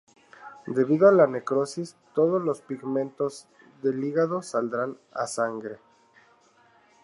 [0.65, 3.45] Debido a la necrosis todos los pigmentos
[3.83, 5.77] del hígado saldrán a sangre.